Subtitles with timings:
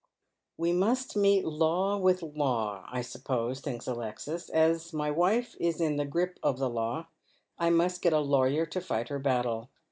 [0.57, 5.97] "We must meet law with law, I suppose," thinks Alexis." As my wife is in
[5.97, 7.09] the grip of the law,
[7.59, 9.69] I must get a lawyer to fight her battle."